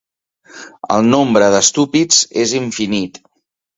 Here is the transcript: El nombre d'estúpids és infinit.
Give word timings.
El 0.95 1.03
nombre 1.11 1.51
d'estúpids 1.55 2.23
és 2.45 2.59
infinit. 2.65 3.25